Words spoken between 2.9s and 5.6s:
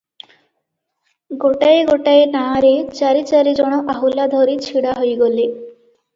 ଚାରି ଚାରି ଜଣ ଆହୁଲା ଧରି ଛିଡା ହୋଇଗଲେ।